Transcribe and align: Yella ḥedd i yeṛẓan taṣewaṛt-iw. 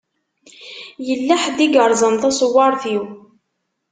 Yella 1.07 1.35
ḥedd 1.41 1.57
i 1.65 1.67
yeṛẓan 1.73 2.15
taṣewaṛt-iw. 2.21 3.03